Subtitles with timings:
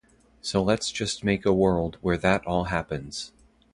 [0.41, 3.33] So let's just make a world where that all happens.